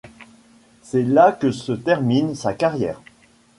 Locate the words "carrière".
2.55-2.99